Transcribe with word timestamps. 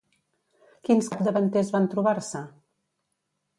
Quins 0.87 1.09
capdavanters 1.11 1.71
van 1.77 1.87
trobar-se? 1.93 2.43